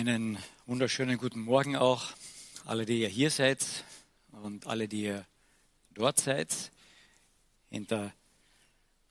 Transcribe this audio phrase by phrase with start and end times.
[0.00, 2.06] Einen wunderschönen guten Morgen auch,
[2.64, 3.62] alle, die ihr hier seid
[4.32, 5.26] und alle, die ihr
[5.90, 6.72] dort seid,
[7.68, 8.10] hinter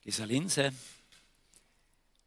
[0.04, 0.74] dieser Linse.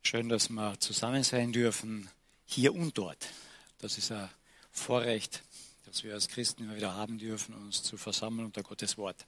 [0.05, 2.09] Schön, dass wir zusammen sein dürfen,
[2.47, 3.31] hier und dort.
[3.79, 4.31] Das ist ein
[4.71, 5.43] Vorrecht,
[5.87, 9.27] das wir als Christen immer wieder haben dürfen, uns zu versammeln unter Gottes Wort.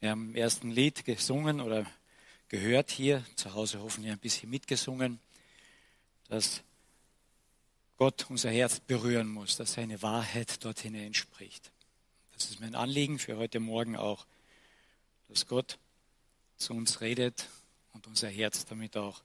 [0.00, 1.84] Wir haben im ersten Lied gesungen oder
[2.48, 5.20] gehört hier, zu Hause hoffentlich ein bisschen mitgesungen,
[6.30, 6.62] dass
[8.02, 11.70] Gott unser Herz berühren muss, dass seine Wahrheit dorthin entspricht.
[12.34, 14.26] Das ist mein Anliegen für heute Morgen auch,
[15.28, 15.78] dass Gott
[16.56, 17.46] zu uns redet
[17.92, 19.22] und unser Herz damit auch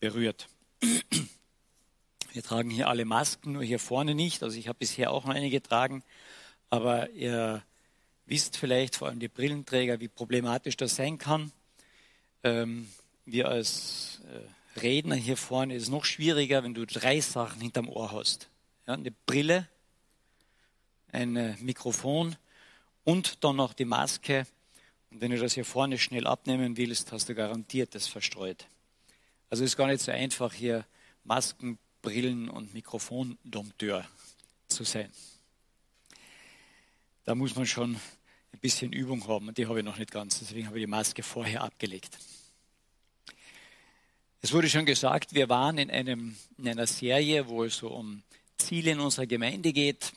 [0.00, 0.48] berührt.
[2.32, 4.42] Wir tragen hier alle Masken, nur hier vorne nicht.
[4.42, 6.02] Also ich habe bisher auch noch eine getragen.
[6.68, 7.62] Aber ihr
[8.26, 11.52] wisst vielleicht, vor allem die Brillenträger, wie problematisch das sein kann.
[12.42, 12.90] Ähm,
[13.24, 14.40] wir als äh,
[14.76, 18.48] Redner hier vorne ist noch schwieriger, wenn du drei Sachen hinterm Ohr hast.
[18.86, 19.68] Ja, eine Brille,
[21.12, 22.36] ein äh, Mikrofon
[23.04, 24.46] und dann noch die Maske.
[25.10, 28.66] Und wenn du das hier vorne schnell abnehmen willst, hast du garantiert das verstreut.
[29.48, 30.86] Also ist gar nicht so einfach, hier
[31.24, 34.06] Masken, Brillen und Mikrofondompteur
[34.68, 35.10] zu sein.
[37.24, 37.96] Da muss man schon
[38.52, 40.38] ein bisschen Übung haben und die habe ich noch nicht ganz.
[40.38, 42.16] Deswegen habe ich die Maske vorher abgelegt.
[44.42, 48.22] Es wurde schon gesagt, wir waren in, einem, in einer Serie, wo es so um
[48.56, 50.12] Ziele in unserer Gemeinde geht.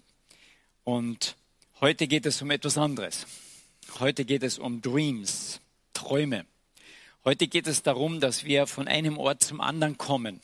[0.86, 1.36] Und
[1.82, 3.28] heute geht es um etwas anderes.
[4.00, 5.60] Heute geht es um Dreams,
[5.94, 6.46] Träume.
[7.26, 10.40] Heute geht es darum, dass wir von einem Ort zum anderen kommen,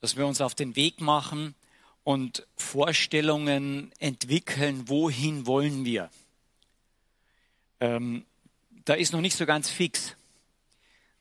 [0.00, 1.54] dass wir uns auf den Weg machen
[2.02, 6.10] und Vorstellungen entwickeln, wohin wollen wir.
[7.78, 8.24] Ähm,
[8.84, 10.16] da ist noch nicht so ganz fix.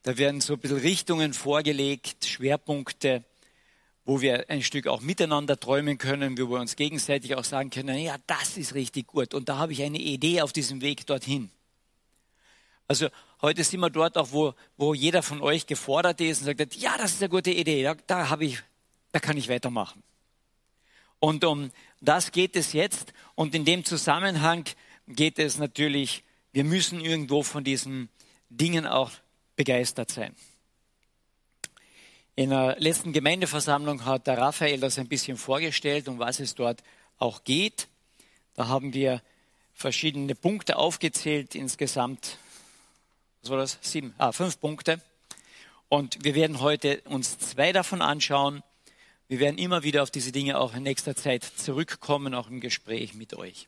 [0.03, 3.23] Da werden so ein bisschen Richtungen vorgelegt, Schwerpunkte,
[4.05, 7.97] wo wir ein Stück auch miteinander träumen können, wo wir uns gegenseitig auch sagen können,
[7.99, 11.51] ja, das ist richtig gut und da habe ich eine Idee auf diesem Weg dorthin.
[12.87, 13.09] Also
[13.41, 16.97] heute sind wir dort auch, wo, wo jeder von euch gefordert ist und sagt, ja,
[16.97, 18.63] das ist eine gute Idee, da, da habe ich,
[19.11, 20.01] da kann ich weitermachen.
[21.19, 21.69] Und um
[22.01, 24.63] das geht es jetzt und in dem Zusammenhang
[25.07, 28.09] geht es natürlich, wir müssen irgendwo von diesen
[28.49, 29.11] Dingen auch
[29.59, 30.33] begeistert sein.
[32.37, 36.81] In der letzten Gemeindeversammlung hat der Raphael das ein bisschen vorgestellt, um was es dort
[37.17, 37.89] auch geht.
[38.55, 39.21] Da haben wir
[39.73, 42.37] verschiedene Punkte aufgezählt, insgesamt,
[43.41, 43.77] was war das?
[43.81, 45.01] Sieben, ah, fünf Punkte.
[45.89, 48.63] Und wir werden heute uns zwei davon anschauen.
[49.27, 53.13] Wir werden immer wieder auf diese Dinge auch in nächster Zeit zurückkommen, auch im Gespräch
[53.13, 53.67] mit euch.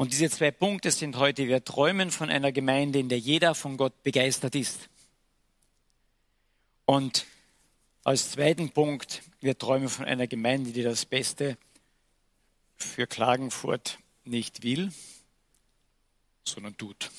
[0.00, 3.76] Und diese zwei Punkte sind heute, wir träumen von einer Gemeinde, in der jeder von
[3.76, 4.88] Gott begeistert ist.
[6.86, 7.26] Und
[8.02, 11.58] als zweiten Punkt, wir träumen von einer Gemeinde, die das Beste
[12.76, 14.90] für Klagenfurt nicht will,
[16.44, 17.10] sondern tut.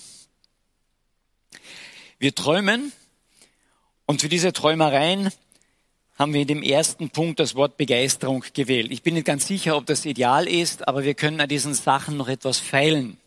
[2.17, 2.91] Wir träumen
[4.07, 5.31] und für diese Träumereien
[6.21, 8.91] haben wir in dem ersten Punkt das Wort Begeisterung gewählt.
[8.91, 12.15] Ich bin nicht ganz sicher, ob das ideal ist, aber wir können an diesen Sachen
[12.15, 13.17] noch etwas feilen.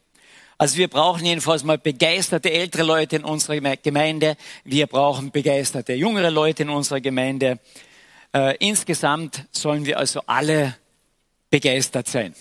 [0.59, 4.37] Also wir brauchen jedenfalls mal begeisterte ältere Leute in unserer Gemeinde.
[4.62, 7.59] Wir brauchen begeisterte jüngere Leute in unserer Gemeinde.
[8.33, 10.77] Äh, insgesamt sollen wir also alle
[11.50, 12.33] begeistert sein.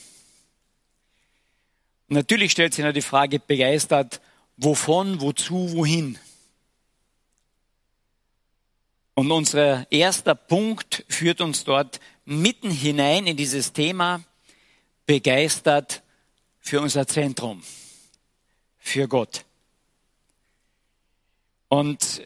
[2.10, 4.22] natürlich stellt sich noch die Frage, begeistert
[4.58, 6.20] wovon, wozu, wohin?
[9.16, 14.24] Und unser erster Punkt führt uns dort mitten hinein in dieses Thema
[15.06, 16.02] begeistert
[16.60, 17.62] für unser Zentrum,
[18.80, 19.46] für Gott.
[21.68, 22.26] Und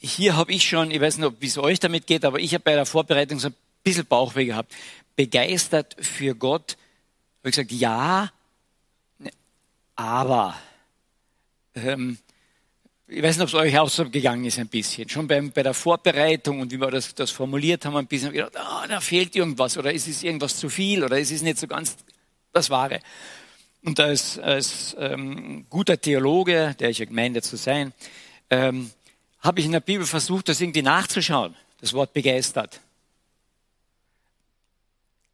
[0.00, 2.64] hier habe ich schon, ich weiß nicht, wie es euch damit geht, aber ich habe
[2.64, 3.54] bei der Vorbereitung so ein
[3.84, 4.72] bisschen Bauchweh gehabt.
[5.14, 6.76] Begeistert für Gott.
[7.40, 8.32] Habe ich gesagt, ja,
[9.94, 10.56] aber
[11.74, 12.18] ähm,
[13.14, 15.08] ich weiß nicht, ob es euch auch so gegangen ist ein bisschen.
[15.08, 18.52] Schon beim, bei der Vorbereitung und wie wir das, das formuliert haben, ein bisschen gedacht,
[18.56, 21.66] oh, da fehlt irgendwas oder ist es irgendwas zu viel oder ist es nicht so
[21.66, 21.96] ganz
[22.52, 23.00] das Wahre.
[23.84, 27.92] Und als, als ähm, guter Theologe, der ich ja gemeint zu sein,
[28.48, 28.90] ähm,
[29.40, 32.80] habe ich in der Bibel versucht, das irgendwie nachzuschauen, das Wort begeistert.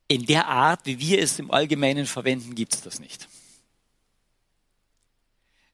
[0.09, 3.29] In der Art, wie wir es im Allgemeinen verwenden, gibt es das nicht.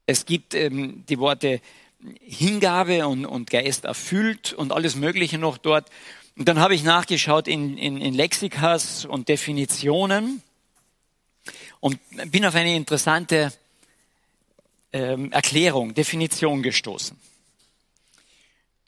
[0.07, 1.63] Es gibt ähm, die Worte
[2.21, 5.91] Hingabe und, und Geist erfüllt und alles Mögliche noch dort.
[6.37, 10.43] Und dann habe ich nachgeschaut in, in, in Lexikas und Definitionen
[11.81, 11.99] und
[12.31, 13.53] bin auf eine interessante
[14.93, 17.19] ähm, Erklärung, Definition gestoßen.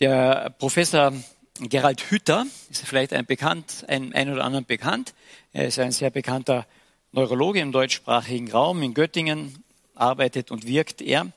[0.01, 1.13] Der Professor
[1.61, 5.15] Gerald Hütter, ist vielleicht ein bekannt, ein, ein oder anderen bekannt.
[5.53, 6.67] Er ist ein sehr bekannter
[7.13, 8.83] Neurologe im deutschsprachigen Raum.
[8.83, 9.65] In Göttingen
[9.95, 11.33] arbeitet und wirkt er.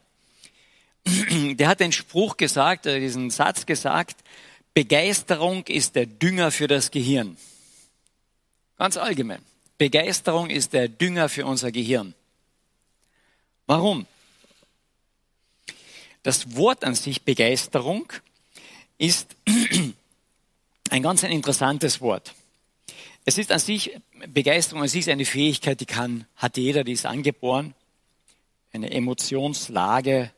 [1.57, 4.17] Der hat den Spruch gesagt, äh, diesen Satz gesagt,
[4.73, 7.37] Begeisterung ist der Dünger für das Gehirn.
[8.77, 9.41] Ganz allgemein.
[9.77, 12.13] Begeisterung ist der Dünger für unser Gehirn.
[13.65, 14.05] Warum?
[16.23, 18.11] Das Wort an sich Begeisterung
[18.97, 19.35] ist
[20.89, 22.33] ein ganz ein interessantes Wort.
[23.25, 23.97] Es ist an sich,
[24.27, 27.73] Begeisterung an sich ist eine Fähigkeit, die kann, hat jeder, die ist angeboren.
[28.71, 30.31] Eine Emotionslage,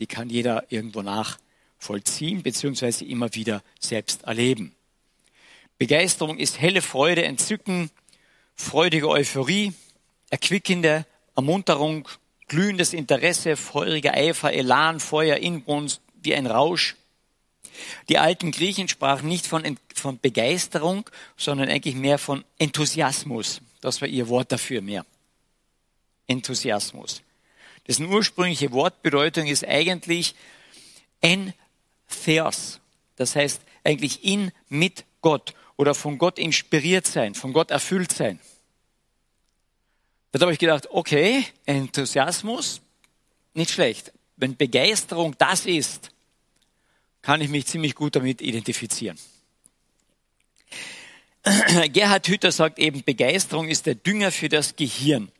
[0.00, 4.74] die kann jeder irgendwo nachvollziehen, beziehungsweise immer wieder selbst erleben.
[5.78, 7.90] Begeisterung ist helle Freude, Entzücken,
[8.54, 9.72] freudige Euphorie,
[10.30, 11.06] erquickende
[11.36, 12.08] Ermunterung,
[12.48, 16.96] glühendes Interesse, feuriger Eifer, Elan, Feuer, Inbrunst, wie ein Rausch.
[18.08, 23.60] Die alten Griechen sprachen nicht von, von Begeisterung, sondern eigentlich mehr von Enthusiasmus.
[23.80, 25.06] Das war ihr Wort dafür mehr.
[26.26, 27.22] Enthusiasmus.
[27.86, 30.34] Dessen ursprüngliche Wortbedeutung ist eigentlich
[31.20, 31.52] en
[32.24, 32.80] Theos.
[33.16, 38.38] Das heißt eigentlich in, mit Gott oder von Gott inspiriert sein, von Gott erfüllt sein.
[40.32, 42.80] Da habe ich gedacht, okay, Enthusiasmus,
[43.54, 44.12] nicht schlecht.
[44.36, 46.12] Wenn Begeisterung das ist,
[47.22, 49.18] kann ich mich ziemlich gut damit identifizieren.
[51.92, 55.30] Gerhard Hütter sagt eben, Begeisterung ist der Dünger für das Gehirn.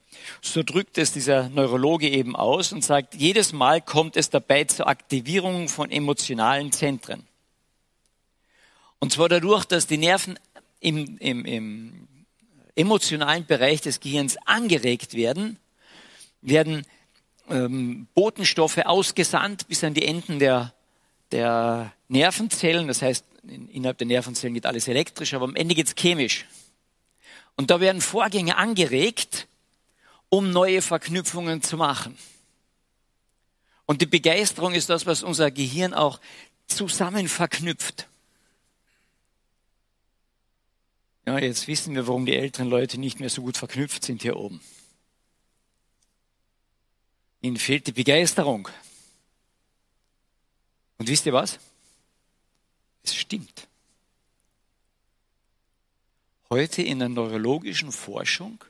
[0.41, 4.87] So drückt es dieser Neurologe eben aus und sagt, jedes Mal kommt es dabei zur
[4.87, 7.27] Aktivierung von emotionalen Zentren.
[8.99, 10.39] Und zwar dadurch, dass die Nerven
[10.81, 12.09] im, im, im
[12.75, 15.59] emotionalen Bereich des Gehirns angeregt werden,
[16.43, 16.87] werden
[17.49, 20.73] ähm, Botenstoffe ausgesandt bis an die Enden der,
[21.33, 22.89] der Nervenzellen.
[22.89, 23.25] Das heißt,
[23.73, 26.47] innerhalb der Nervenzellen geht alles elektrisch, aber am Ende geht es chemisch.
[27.57, 29.47] Und da werden Vorgänge angeregt,
[30.31, 32.17] um neue Verknüpfungen zu machen.
[33.85, 36.21] Und die Begeisterung ist das, was unser Gehirn auch
[36.67, 38.06] zusammen verknüpft.
[41.27, 44.37] Ja, jetzt wissen wir, warum die älteren Leute nicht mehr so gut verknüpft sind hier
[44.37, 44.61] oben.
[47.43, 48.69] Ihnen fehlt die Begeisterung.
[50.99, 51.59] Und wisst ihr was?
[53.03, 53.67] Es stimmt.
[56.50, 58.62] Heute in der neurologischen Forschung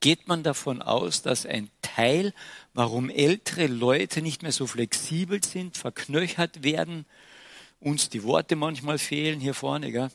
[0.00, 2.32] geht man davon aus, dass ein Teil,
[2.74, 7.06] warum ältere Leute nicht mehr so flexibel sind, verknöchert werden,
[7.80, 10.10] uns die Worte manchmal fehlen hier vorne, gell?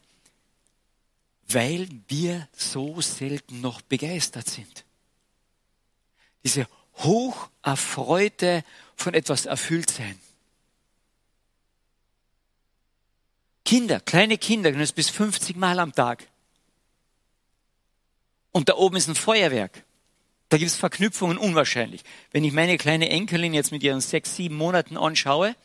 [1.48, 4.84] weil wir so selten noch begeistert sind.
[6.44, 6.68] Diese
[6.98, 8.64] hocherfreute
[8.96, 10.20] von etwas erfüllt sein.
[13.64, 16.28] Kinder, kleine Kinder, können es bis 50 Mal am Tag.
[18.56, 19.84] Und da oben ist ein Feuerwerk.
[20.48, 22.04] Da gibt es Verknüpfungen unwahrscheinlich.
[22.32, 25.58] Wenn ich meine kleine Enkelin jetzt mit ihren sechs, sieben Monaten anschaue,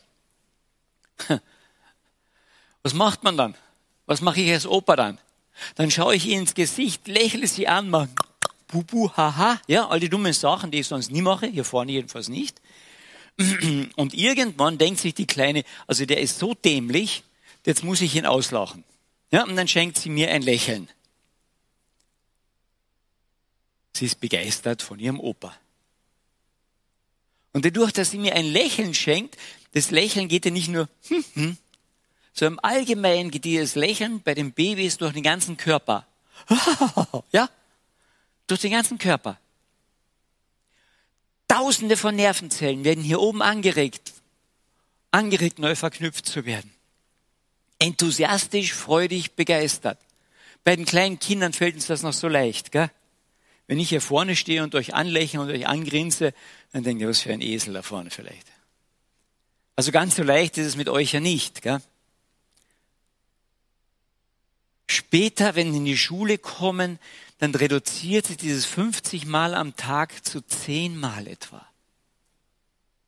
[2.82, 3.54] was macht man dann?
[4.06, 5.18] Was mache ich als Opa dann?
[5.76, 8.08] Dann schaue ich ihr ins Gesicht, lächle sie an, mache
[8.66, 12.28] bubu, haha, ja, all die dummen Sachen, die ich sonst nie mache, hier vorne jedenfalls
[12.28, 12.60] nicht.
[13.94, 17.22] Und irgendwann denkt sich die Kleine, also der ist so dämlich,
[17.64, 18.82] jetzt muss ich ihn auslachen.
[19.30, 20.88] Ja, und dann schenkt sie mir ein Lächeln.
[23.92, 25.54] Sie ist begeistert von ihrem Opa.
[27.52, 29.36] Und dadurch, dass sie mir ein Lächeln schenkt,
[29.72, 31.56] das Lächeln geht ja nicht nur, hm, hm,
[32.32, 36.06] so im Allgemeinen geht dieses Lächeln bei den Babys durch den ganzen Körper.
[37.32, 37.48] ja?
[38.46, 39.38] Durch den ganzen Körper.
[41.48, 44.12] Tausende von Nervenzellen werden hier oben angeregt,
[45.10, 46.72] angeregt, neu verknüpft zu werden.
[47.80, 49.98] Enthusiastisch, freudig, begeistert.
[50.62, 52.90] Bei den kleinen Kindern fällt uns das noch so leicht, gell?
[53.70, 56.34] Wenn ich hier vorne stehe und euch anlächle und euch angrinse,
[56.72, 58.48] dann denkt ihr, was für ein Esel da vorne vielleicht.
[59.76, 61.80] Also ganz so leicht ist es mit euch ja nicht, gell?
[64.88, 66.98] Später, wenn sie in die Schule kommen,
[67.38, 71.64] dann reduziert sich dieses 50 Mal am Tag zu 10 Mal etwa.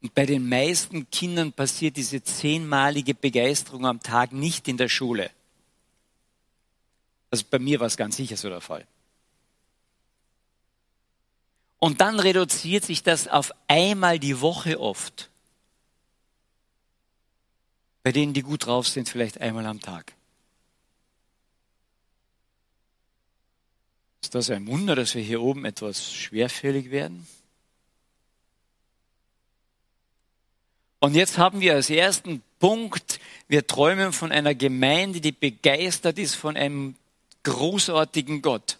[0.00, 5.33] Und bei den meisten Kindern passiert diese zehnmalige Begeisterung am Tag nicht in der Schule.
[7.33, 8.87] Also bei mir war es ganz sicher so der Fall.
[11.83, 15.31] Und dann reduziert sich das auf einmal die Woche oft.
[18.05, 20.12] Bei denen, die gut drauf sind, vielleicht einmal am Tag.
[24.23, 27.27] Ist das ein Wunder, dass wir hier oben etwas schwerfällig werden?
[31.01, 36.37] Und jetzt haben wir als ersten Punkt, wir träumen von einer Gemeinde, die begeistert ist
[36.37, 36.95] von einem
[37.43, 38.79] großartigen Gott.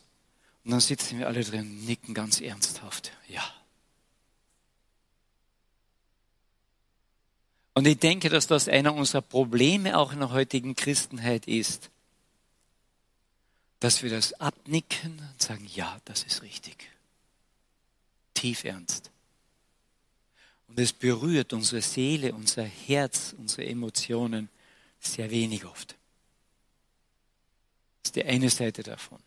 [0.64, 3.12] Und dann sitzen wir alle drin und nicken ganz ernsthaft.
[3.28, 3.42] Ja.
[7.75, 11.90] Und ich denke, dass das einer unserer Probleme auch in der heutigen Christenheit ist.
[13.81, 16.90] Dass wir das abnicken und sagen, ja, das ist richtig.
[18.35, 19.11] Tief ernst.
[20.69, 24.49] Und es berührt unsere Seele, unser Herz, unsere Emotionen
[25.00, 25.97] sehr wenig oft.
[28.02, 29.19] Das ist die eine Seite davon.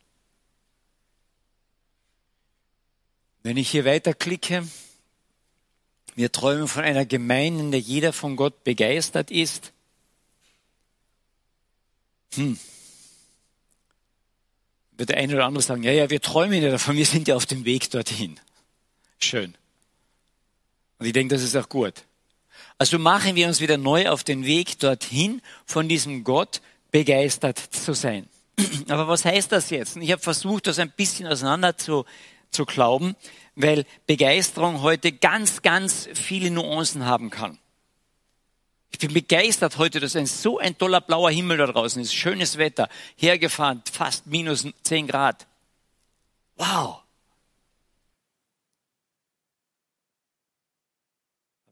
[3.45, 4.67] Wenn ich hier weiterklicke,
[6.15, 9.71] wir träumen von einer Gemeinde, in der jeder von Gott begeistert ist.
[12.33, 12.57] Hm.
[14.93, 17.35] Wird der eine oder andere sagen, ja, ja, wir träumen ja davon, wir sind ja
[17.35, 18.39] auf dem Weg dorthin.
[19.19, 19.53] Schön.
[20.97, 21.93] Und ich denke, das ist auch gut.
[22.79, 27.93] Also machen wir uns wieder neu auf den Weg dorthin, von diesem Gott begeistert zu
[27.93, 28.27] sein.
[28.87, 29.97] Aber was heißt das jetzt?
[29.97, 32.05] Ich habe versucht, das ein bisschen auseinander zu,
[32.55, 33.15] zu glauben,
[33.55, 37.57] weil Begeisterung heute ganz, ganz viele Nuancen haben kann.
[38.91, 42.57] Ich bin begeistert heute, dass ein so ein toller blauer Himmel da draußen ist, schönes
[42.57, 45.45] Wetter, hergefahren, fast minus 10 Grad.
[46.55, 47.01] Wow.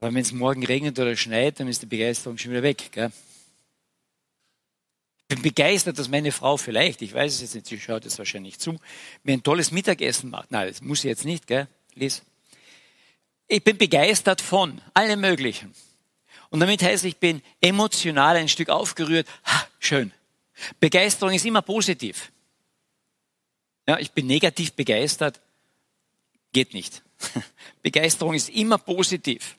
[0.02, 2.90] Aber wenn es morgen regnet oder schneit, dann ist die Begeisterung schon wieder weg.
[2.92, 3.10] Gell?
[5.34, 8.20] Ich bin begeistert, dass meine Frau vielleicht, ich weiß es jetzt nicht, sie schaut jetzt
[8.20, 8.80] wahrscheinlich zu,
[9.24, 10.52] mir ein tolles Mittagessen macht.
[10.52, 11.68] Nein, das muss sie jetzt nicht, gell?
[11.96, 12.22] Lies.
[13.48, 15.74] Ich bin begeistert von allem Möglichen.
[16.52, 19.28] Und damit heißt, ich bin emotional ein Stück aufgerührt.
[19.46, 20.12] Ha, schön.
[20.80, 22.32] Begeisterung ist immer positiv.
[23.88, 25.42] Ja, ich bin negativ begeistert.
[26.52, 27.02] Geht nicht.
[27.82, 29.56] Begeisterung ist immer positiv.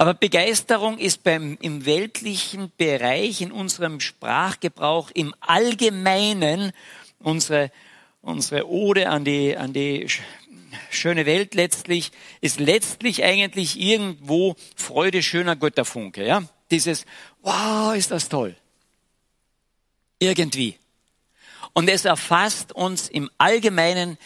[0.00, 6.72] Aber Begeisterung ist beim, im weltlichen Bereich, in unserem Sprachgebrauch, im Allgemeinen,
[7.18, 7.70] unsere,
[8.22, 10.06] unsere Ode an die, an die
[10.88, 16.44] schöne Welt letztlich, ist letztlich eigentlich irgendwo Freude schöner Götterfunke, ja?
[16.70, 17.04] Dieses,
[17.42, 18.56] wow, ist das toll.
[20.18, 20.78] Irgendwie.
[21.74, 24.16] Und es erfasst uns im Allgemeinen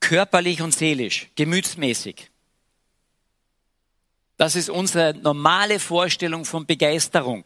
[0.00, 2.30] körperlich und seelisch, gemütsmäßig.
[4.38, 7.44] Das ist unsere normale Vorstellung von Begeisterung.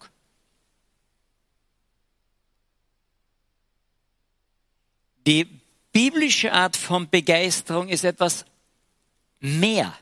[5.26, 5.48] Die
[5.90, 8.44] biblische Art von Begeisterung ist etwas
[9.40, 9.98] mehr.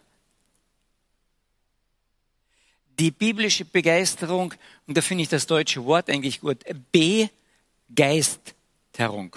[2.99, 4.53] Die biblische Begeisterung,
[4.87, 6.65] und da finde ich das deutsche Wort eigentlich gut,
[7.93, 9.37] Begeisterung.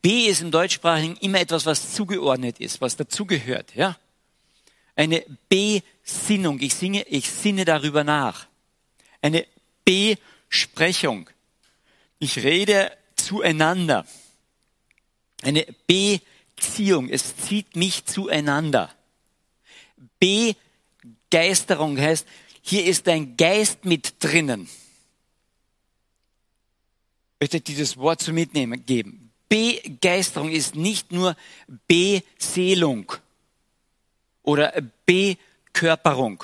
[0.00, 3.98] B ist im Deutschsprachigen immer etwas, was zugeordnet ist, was dazugehört, ja?
[4.94, 5.22] Eine
[6.06, 6.60] Besinnung.
[6.60, 8.46] Ich singe, ich sinne darüber nach.
[9.20, 9.46] Eine
[9.84, 11.28] Besprechung.
[12.20, 14.06] Ich rede zueinander.
[15.42, 17.08] Eine Beziehung.
[17.10, 18.94] Es zieht mich zueinander.
[20.20, 22.26] Begeisterung heißt,
[22.62, 24.68] hier ist ein Geist mit drinnen.
[27.34, 29.32] Ich möchte dieses Wort zu mitnehmen geben.
[29.48, 31.36] Begeisterung ist nicht nur
[31.86, 33.12] Beseelung
[34.42, 34.72] oder
[35.76, 36.42] Bekörperung.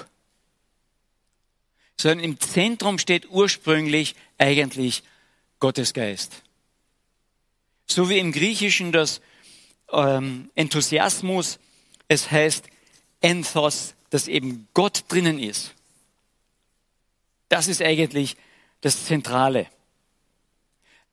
[1.97, 5.03] Sondern im Zentrum steht ursprünglich eigentlich
[5.59, 6.43] Gottes Geist.
[7.87, 9.23] So wie im Griechischen das
[9.91, 11.59] ähm, Enthusiasmus,
[12.09, 12.67] es heißt
[13.23, 15.73] Enthos, dass eben Gott drinnen ist.
[17.49, 18.37] Das ist eigentlich
[18.83, 19.67] das Zentrale.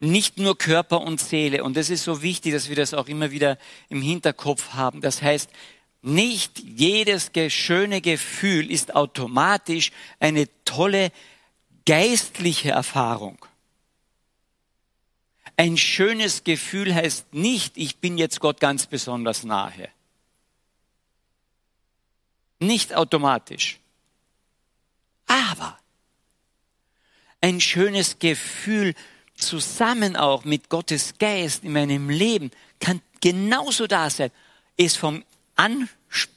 [0.02, 1.64] Nicht nur Körper und Seele.
[1.64, 3.58] Und das ist so wichtig, dass wir das auch immer wieder
[3.88, 5.00] im Hinterkopf haben.
[5.00, 5.50] Das heißt,
[6.02, 11.12] nicht jedes schöne Gefühl ist automatisch eine tolle
[11.86, 13.38] geistliche Erfahrung.
[15.58, 19.90] Ein schönes Gefühl heißt nicht, ich bin jetzt Gott ganz besonders nahe.
[22.60, 23.80] Nicht automatisch.
[25.28, 25.78] Aber
[27.42, 28.96] ein schönes Gefühl
[29.36, 34.32] zusammen auch mit Gottes Geist in meinem Leben kann genauso da sein,
[34.78, 35.24] ist vom
[35.60, 35.90] an,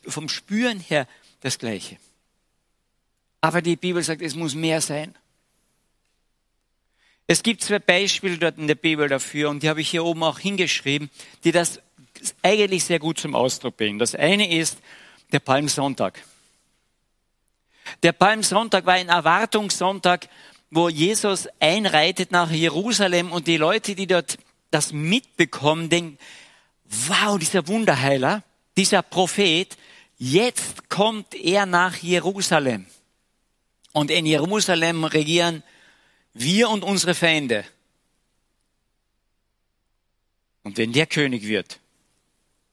[0.07, 1.07] vom Spüren her
[1.41, 1.97] das Gleiche.
[3.41, 5.15] Aber die Bibel sagt, es muss mehr sein.
[7.29, 10.23] Es gibt zwei Beispiele dort in der Bibel dafür und die habe ich hier oben
[10.25, 11.09] auch hingeschrieben,
[11.45, 11.81] die das
[12.43, 13.99] eigentlich sehr gut zum Ausdruck bringen.
[13.99, 14.79] Das eine ist
[15.31, 16.23] der Palmsonntag.
[18.03, 20.29] Der Palmsonntag war ein Erwartungssonntag,
[20.71, 24.39] wo Jesus einreitet nach Jerusalem und die Leute, die dort
[24.71, 26.19] das mitbekommen, denken,
[26.85, 27.67] wow, dieser
[33.93, 35.63] Und in Jerusalem regieren
[36.35, 37.65] wir und unsere Feinde.
[40.63, 41.81] Und wenn der König wird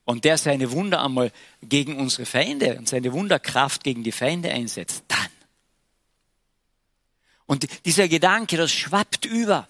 [0.05, 5.03] und der seine Wunder einmal gegen unsere Feinde und seine Wunderkraft gegen die Feinde einsetzt,
[5.07, 5.29] dann.
[7.45, 9.67] Und dieser Gedanke, das schwappt über.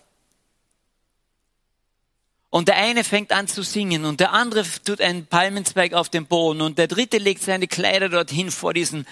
[2.49, 6.25] Und der eine fängt an zu singen und der andere tut einen Palmenzweig auf den
[6.25, 9.05] Boden und der dritte legt seine Kleider dorthin vor diesen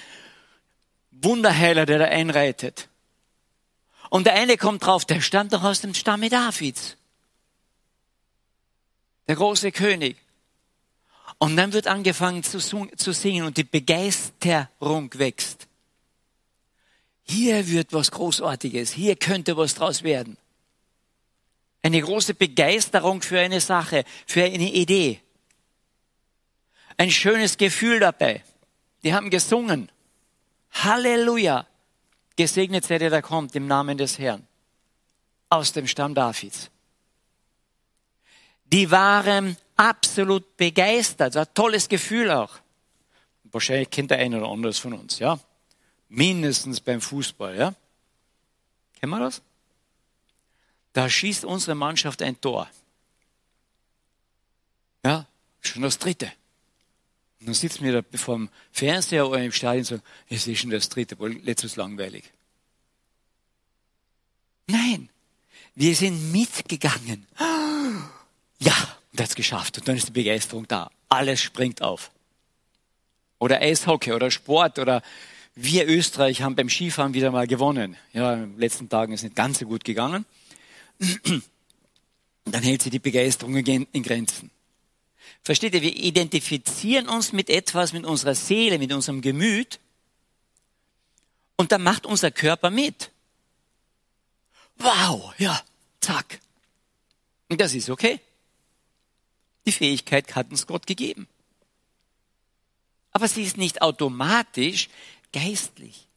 [1.12, 2.89] Wunderheiler, der da einreitet.
[4.10, 6.98] Und der eine kommt drauf, der stammt doch aus dem Stamme Davids.
[9.27, 10.17] Der große König.
[11.38, 15.67] Und dann wird angefangen zu, zu singen und die Begeisterung wächst.
[17.24, 20.38] Hier wird was Großartiges, hier könnte was draus werden.
[21.81, 25.22] Eine große Begeisterung für eine Sache, für eine Idee.
[26.98, 28.43] Ein schönes Gefühl dabei.
[29.03, 29.89] Die haben gesungen.
[30.72, 31.67] Halleluja.
[32.36, 34.46] Gesegnet sei der, der kommt im Namen des Herrn.
[35.50, 36.69] Aus dem Stamm Davids.
[38.65, 41.36] Die waren absolut begeistert.
[41.36, 42.60] Das war ein tolles Gefühl auch.
[43.46, 45.39] Wahrscheinlich kennt der eine oder andere von uns, ja.
[46.10, 47.74] Mindestens beim Fußball, ja.
[49.00, 49.41] Kennen wir das?
[50.98, 52.68] Da schießt unsere Mannschaft ein Tor.
[55.06, 55.27] Ja,
[55.62, 56.25] schon das dritte.
[57.39, 60.60] Und dann sitzen wir da vor dem Fernseher oder im Stadion und sagen, es ist
[60.60, 62.24] schon das dritte, weil letztes langweilig.
[64.66, 65.10] Nein,
[65.75, 67.27] wir sind mitgegangen.
[68.58, 69.77] Ja, und hat es geschafft.
[69.77, 70.89] Und dann ist die Begeisterung da.
[71.10, 72.10] Alles springt auf.
[73.38, 75.04] Oder Eishockey oder Sport oder
[75.54, 77.98] wir Österreich haben beim Skifahren wieder mal gewonnen.
[78.13, 80.25] Ja, in den letzten Tagen ist es nicht ganz so gut gegangen
[82.46, 84.51] dann hält sie die Begeisterung in Grenzen.
[85.44, 89.80] Versteht ihr, wir identifizieren uns mit etwas, mit unserer Seele, mit unserem Gemüt
[91.56, 93.12] und dann macht unser Körper mit.
[94.77, 95.62] Wow, ja,
[96.01, 96.39] zack.
[97.50, 98.20] Und das ist okay.
[99.66, 101.27] Die Fähigkeit hat uns Gott gegeben.
[103.12, 104.90] Aber sie ist nicht automatisch
[105.33, 106.07] geistlich.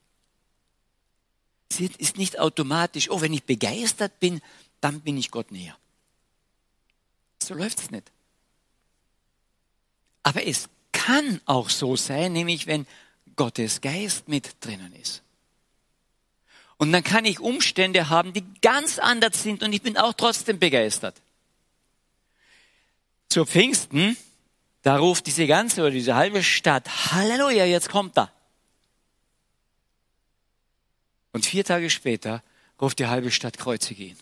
[1.72, 4.42] Sie ist nicht automatisch, oh, wenn ich begeistert bin,
[4.80, 5.76] dann bin ich Gott näher.
[7.42, 8.10] So läuft es nicht.
[10.22, 12.86] Aber es kann auch so sein, nämlich wenn
[13.36, 15.22] Gottes Geist mit drinnen ist.
[16.76, 20.58] Und dann kann ich Umstände haben, die ganz anders sind und ich bin auch trotzdem
[20.58, 21.20] begeistert.
[23.28, 24.16] Zu Pfingsten,
[24.82, 28.32] da ruft diese ganze oder diese halbe Stadt, Halleluja, jetzt kommt er.
[31.32, 32.42] Und vier Tage später
[32.80, 34.18] ruft die halbe Stadt Kreuzige ihn.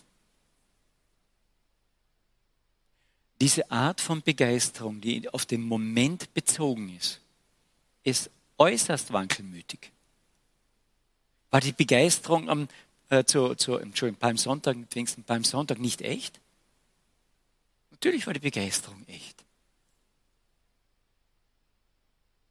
[3.41, 7.21] Diese Art von Begeisterung, die auf den Moment bezogen ist,
[8.03, 9.91] ist äußerst wankelmütig.
[11.49, 12.67] War die Begeisterung am,
[13.09, 16.39] äh, zu, zu, Entschuldigung, beim Sonntag, Pfingsten, Sonntag nicht echt?
[17.91, 19.43] Natürlich war die Begeisterung echt.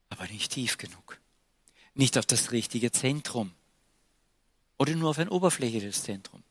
[0.09, 1.19] Aber nicht tief genug.
[1.95, 3.53] Nicht auf das richtige Zentrum.
[4.79, 6.43] Oder nur auf ein oberflächliches Zentrum.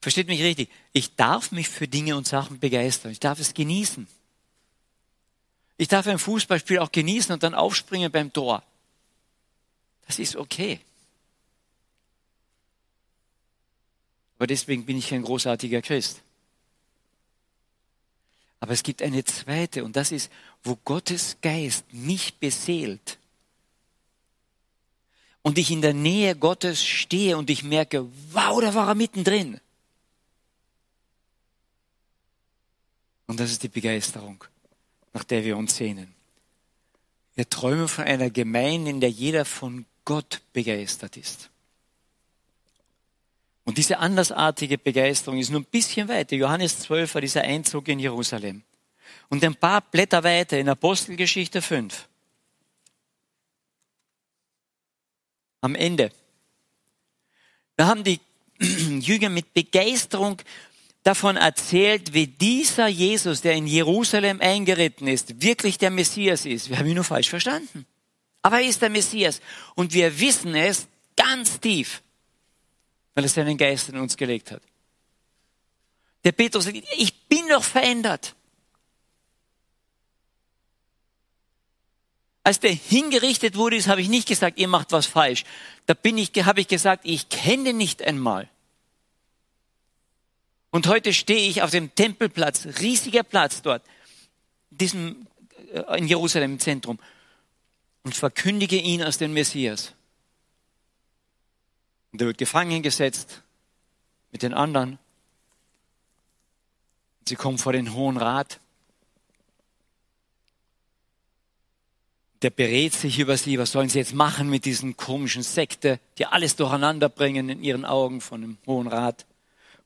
[0.00, 0.70] Versteht mich richtig.
[0.92, 3.10] Ich darf mich für Dinge und Sachen begeistern.
[3.10, 4.06] Ich darf es genießen.
[5.76, 8.62] Ich darf ein Fußballspiel auch genießen und dann aufspringen beim Tor.
[10.06, 10.80] Das ist okay.
[14.36, 16.22] Aber deswegen bin ich ein großartiger Christ.
[18.60, 20.30] Aber es gibt eine zweite, und das ist,
[20.64, 23.18] wo Gottes Geist mich beseelt
[25.42, 29.60] und ich in der Nähe Gottes stehe und ich merke, wow, da war er mittendrin.
[33.28, 34.42] Und das ist die Begeisterung,
[35.12, 36.12] nach der wir uns sehnen.
[37.36, 41.50] Wir träumen von einer Gemeinde, in der jeder von Gott begeistert ist.
[43.64, 46.34] Und diese andersartige Begeisterung ist nur ein bisschen weiter.
[46.34, 48.62] Johannes 12 war dieser Einzug in Jerusalem.
[49.28, 52.08] Und ein paar Blätter weiter in Apostelgeschichte 5.
[55.60, 56.10] Am Ende.
[57.76, 58.20] Da haben die
[58.58, 60.40] Jünger mit Begeisterung
[61.02, 66.68] davon erzählt, wie dieser Jesus, der in Jerusalem eingeritten ist, wirklich der Messias ist.
[66.68, 67.86] Wir haben ihn nur falsch verstanden.
[68.42, 69.40] Aber er ist der Messias.
[69.74, 72.02] Und wir wissen es ganz tief,
[73.14, 74.62] weil er seinen Geist in uns gelegt hat.
[76.24, 78.34] Der Petrus sagt, ich bin doch verändert.
[82.42, 85.44] Als der hingerichtet wurde, habe ich nicht gesagt, ihr macht was falsch.
[85.86, 88.48] Da bin ich, habe ich gesagt, ich kenne nicht einmal.
[90.70, 93.82] Und heute stehe ich auf dem Tempelplatz, riesiger Platz dort,
[94.70, 95.26] diesem,
[95.72, 96.98] äh, in Jerusalem im Zentrum,
[98.02, 99.94] und verkündige ihn als den Messias.
[102.12, 103.42] Und er wird gefangen gesetzt
[104.32, 104.98] mit den anderen.
[107.26, 108.60] Sie kommen vor den Hohen Rat.
[112.40, 116.24] Der berät sich über sie, was sollen sie jetzt machen mit diesen komischen Sekte, die
[116.24, 119.26] alles durcheinander bringen in ihren Augen von dem Hohen Rat.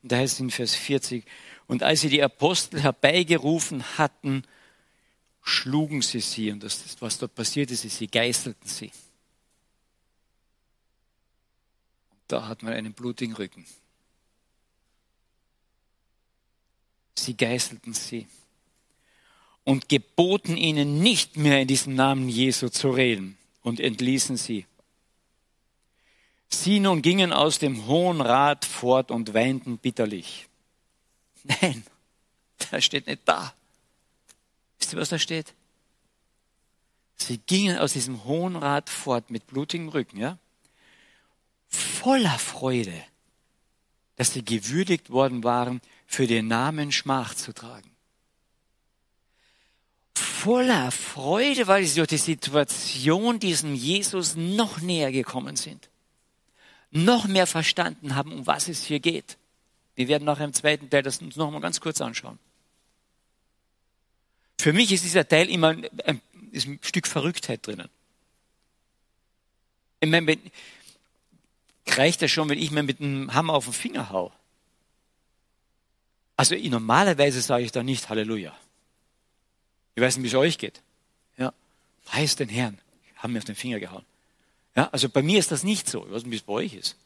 [0.03, 1.25] Und da heißt es in Vers 40,
[1.67, 4.43] und als sie die Apostel herbeigerufen hatten,
[5.43, 6.51] schlugen sie sie.
[6.51, 8.91] Und das, was dort passiert ist, ist, sie geißelten sie.
[12.11, 13.65] Und da hat man einen blutigen Rücken.
[17.15, 18.27] Sie geißelten sie
[19.65, 24.67] und geboten ihnen nicht mehr in diesem Namen Jesu zu reden und entließen sie.
[26.55, 30.49] Sie nun gingen aus dem Hohen Rat fort und weinten bitterlich.
[31.45, 31.83] Nein,
[32.71, 33.55] das steht nicht da.
[34.79, 35.55] Wisst ihr, was da steht?
[37.17, 40.39] Sie gingen aus diesem Hohen Rat fort mit blutigem Rücken, ja?
[41.69, 43.03] Voller Freude,
[44.17, 47.91] dass sie gewürdigt worden waren, für den Namen Schmach zu tragen.
[50.15, 55.89] Voller Freude, weil sie durch die Situation diesem Jesus noch näher gekommen sind.
[56.93, 59.39] Noch mehr verstanden haben, um was es hier geht.
[59.97, 62.39] Wir werden nachher im zweiten Teil das uns noch mal ganz kurz anschauen.
[64.59, 66.21] Für mich ist dieser Teil immer ein, ein,
[66.55, 67.89] ein Stück Verrücktheit drinnen.
[70.01, 70.41] Ich meine, wenn,
[71.89, 74.33] reicht das schon, wenn ich mir mit einem Hammer auf den Finger hau?
[76.37, 78.57] Also normalerweise sage ich da nicht Halleluja.
[79.95, 80.83] Ich weiß nicht, wie es euch geht.
[81.39, 81.53] Ja,
[82.05, 82.79] preis den Herrn.
[83.17, 84.05] Haben mir auf den Finger gehauen.
[84.75, 86.05] Ja, also bei mir ist das nicht so.
[86.07, 86.97] Ich weiß nicht, wie es bei euch ist.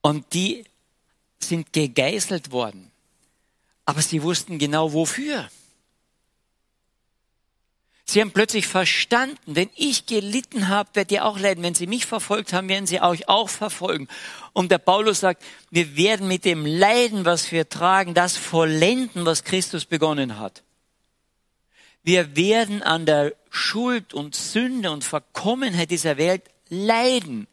[0.00, 0.64] Und die
[1.38, 2.90] sind gegeißelt worden.
[3.84, 5.48] Aber sie wussten genau wofür.
[8.04, 11.62] Sie haben plötzlich verstanden, wenn ich gelitten habe, werdet ihr auch leiden.
[11.62, 14.08] Wenn sie mich verfolgt haben, werden sie euch auch verfolgen.
[14.52, 19.44] Und der Paulus sagt, wir werden mit dem Leiden, was wir tragen, das vollenden, was
[19.44, 20.62] Christus begonnen hat.
[22.02, 27.46] Wir werden an der Schuld und Sünde und Verkommenheit dieser Welt leiden,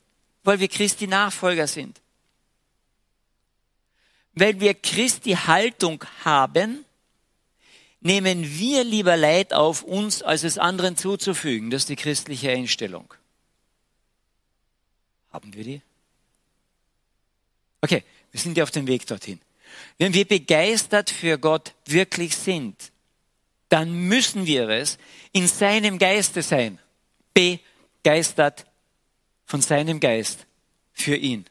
[0.43, 2.01] weil wir Christi Nachfolger sind.
[4.33, 6.85] Weil wir Christi Haltung haben,
[8.01, 11.69] nehmen wir lieber Leid auf uns, als es anderen zuzufügen.
[11.69, 13.13] Das ist die christliche Einstellung.
[15.31, 15.81] Haben wir die?
[17.81, 19.39] Okay, wir sind ja auf dem Weg dorthin.
[19.97, 22.91] Wenn wir begeistert für Gott wirklich sind,
[23.69, 24.97] dann müssen wir es
[25.31, 26.79] in seinem Geiste sein.
[27.33, 28.65] Begeistert
[29.45, 30.45] von seinem Geist
[30.91, 31.45] für ihn.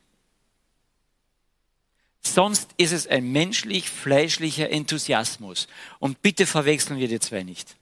[2.21, 5.69] Sonst ist es ein menschlich-fleischlicher Enthusiasmus.
[5.99, 7.77] Und bitte verwechseln wir die zwei nicht.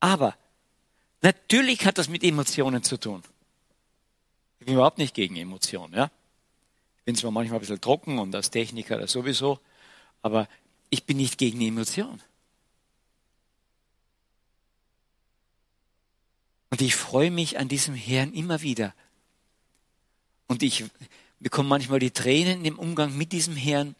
[0.00, 0.36] Aber
[1.22, 3.22] natürlich hat das mit Emotionen zu tun.
[4.58, 5.94] Ich bin überhaupt nicht gegen Emotionen.
[5.94, 6.10] Ja?
[6.98, 9.60] Ich bin zwar manchmal ein bisschen trocken und als Techniker sowieso,
[10.22, 10.48] aber
[10.94, 12.22] ich bin nicht gegen Emotionen.
[16.70, 18.94] Und ich freue mich an diesem Herrn immer wieder.
[20.46, 20.84] Und ich,
[21.40, 23.94] bekomme manchmal die Tränen im Umgang mit diesem Herrn,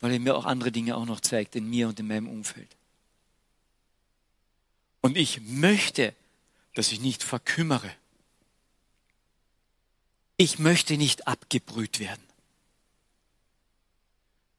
[0.00, 2.76] weil er mir auch andere Dinge auch noch zeigt in mir und in meinem Umfeld.
[5.00, 6.14] Und ich möchte,
[6.74, 7.90] dass ich nicht verkümmere.
[10.36, 12.22] Ich möchte nicht abgebrüht werden.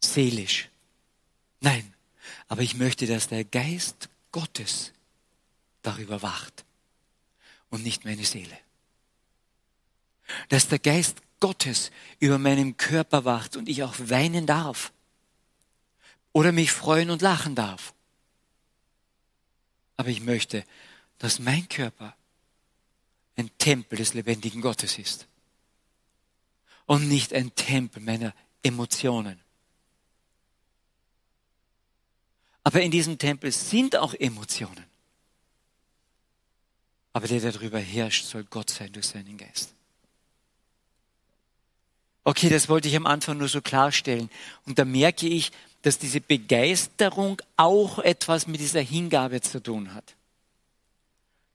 [0.04, 0.71] Seelisch.
[1.62, 1.94] Nein,
[2.48, 4.92] aber ich möchte, dass der Geist Gottes
[5.82, 6.66] darüber wacht
[7.70, 8.58] und nicht meine Seele.
[10.50, 14.92] Dass der Geist Gottes über meinem Körper wacht und ich auch weinen darf
[16.34, 17.94] oder mich freuen und lachen darf.
[19.98, 20.64] Aber ich möchte,
[21.18, 22.16] dass mein Körper
[23.38, 25.28] ein Tempel des lebendigen Gottes ist
[26.86, 29.40] und nicht ein Tempel meiner Emotionen.
[32.64, 34.86] Aber in diesem Tempel sind auch Emotionen.
[37.14, 39.74] Aber der, der darüber herrscht, soll Gott sein durch seinen Geist.
[42.24, 44.30] Okay, das wollte ich am Anfang nur so klarstellen.
[44.66, 50.16] Und da merke ich, dass diese Begeisterung auch etwas mit dieser Hingabe zu tun hat.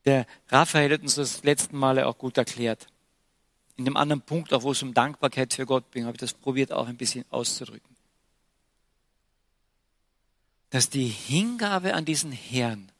[0.04, 2.88] Der Raphael hat uns das letzten Male auch gut erklärt.
[3.76, 6.32] In dem anderen Punkt, auch wo es um Dankbarkeit für Gott ging, habe ich das
[6.32, 7.95] probiert auch ein bisschen auszudrücken.
[10.70, 12.90] Dass die Hingabe an diesen Herrn,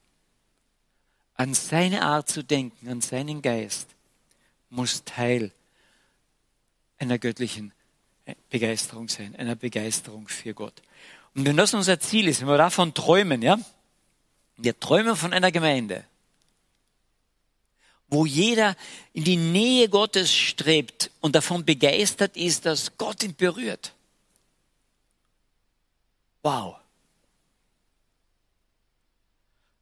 [1.34, 3.88] an seine Art zu denken, an seinen Geist,
[4.70, 5.52] muss Teil
[6.98, 7.72] einer göttlichen
[8.50, 10.82] Begeisterung sein, einer Begeisterung für Gott.
[11.34, 13.58] Und wenn das unser Ziel ist, wenn wir davon träumen, ja,
[14.56, 16.04] wir träumen von einer Gemeinde,
[18.08, 18.76] wo jeder
[19.12, 23.92] in die Nähe Gottes strebt und davon begeistert ist, dass Gott ihn berührt.
[26.42, 26.76] Wow.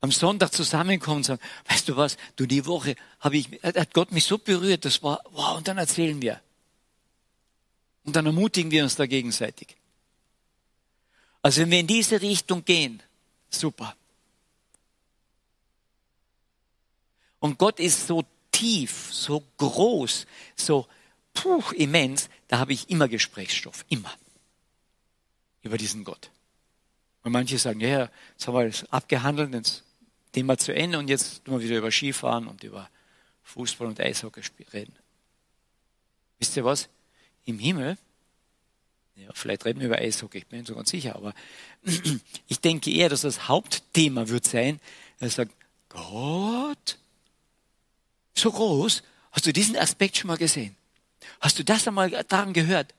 [0.04, 4.12] Am Sonntag zusammenkommen und sagen, weißt du was, du die Woche habe ich, hat Gott
[4.12, 6.42] mich so berührt, das war, wow, und dann erzählen wir.
[8.04, 9.74] Und dann ermutigen wir uns da gegenseitig.
[11.40, 13.02] Also wenn wir in diese Richtung gehen,
[13.48, 13.96] super.
[17.38, 20.86] Und Gott ist so tief, so groß, so
[21.32, 24.12] puh, immens, da habe ich immer Gesprächsstoff, immer.
[25.62, 26.28] Über diesen Gott.
[27.22, 29.83] Und manche sagen, ja, jetzt haben wir das abgehandelt, jetzt
[30.34, 32.90] Thema zu Ende und jetzt tun wir wieder über Skifahren und über
[33.44, 34.42] Fußball und Eishockey
[34.72, 34.94] reden.
[36.38, 36.88] Wisst ihr was?
[37.44, 37.96] Im Himmel,
[39.14, 41.34] ja, vielleicht reden wir über Eishockey, ich bin nicht so ganz sicher, aber
[42.48, 44.80] ich denke eher, dass das Hauptthema wird sein,
[45.20, 45.52] er sagt,
[45.88, 46.98] Gott,
[48.34, 49.04] so groß?
[49.30, 50.74] Hast du diesen Aspekt schon mal gesehen?
[51.40, 52.92] Hast du das einmal daran gehört?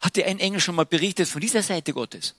[0.00, 2.34] Hat dir ein Engel schon mal berichtet von dieser Seite Gottes?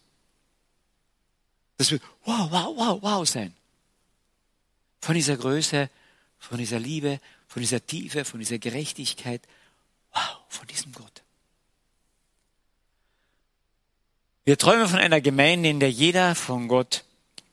[1.78, 3.54] Das wird wow, wow, wow, wow sein.
[5.04, 5.90] Von dieser Größe,
[6.40, 9.42] von dieser Liebe, von dieser Tiefe, von dieser Gerechtigkeit.
[10.14, 11.24] Wow, von diesem Gott.
[14.46, 17.04] Wir träumen von einer Gemeinde, in der jeder von Gott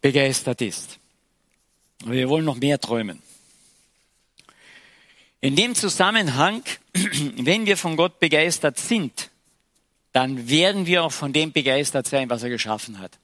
[0.01, 1.01] begeistert ist.
[2.05, 3.21] Aber wir wollen noch mehr träumen.
[5.41, 9.29] In dem Zusammenhang, wenn wir von Gott begeistert sind,
[10.13, 13.19] dann werden wir auch von dem begeistert sein, was er geschaffen hat.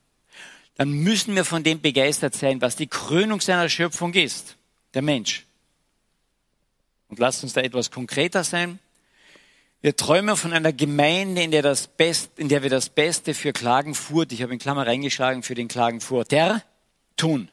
[0.76, 4.56] Dann müssen wir von dem begeistert sein, was die Krönung seiner Schöpfung ist,
[4.94, 5.44] der Mensch.
[7.08, 8.78] Und lasst uns da etwas konkreter sein.
[9.80, 13.52] Wir träumen von einer Gemeinde, in der, das Best, in der wir das Beste für
[13.52, 16.62] Klagenfurt, ich habe in Klammer reingeschlagen, für den Klagenfurter
[17.16, 17.48] tun.